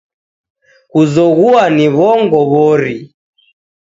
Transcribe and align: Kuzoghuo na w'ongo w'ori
Kuzoghuo 0.91 1.61
na 1.75 1.85
w'ongo 1.97 2.39
w'ori 2.51 2.97